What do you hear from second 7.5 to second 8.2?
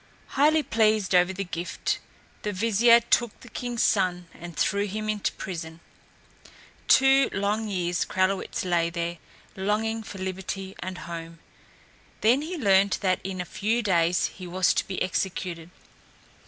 years